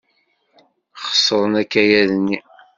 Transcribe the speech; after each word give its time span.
Xeṣren 1.07 1.53
akayad-nni. 1.61 2.37